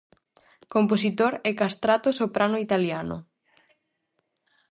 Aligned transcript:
Compositor 0.73 1.31
e 1.49 1.51
castrato 1.61 2.09
soprano 2.19 2.57
italiano. 2.65 3.15